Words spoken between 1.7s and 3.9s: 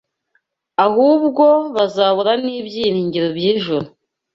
bazabura n’ibyiringiro by’ijuru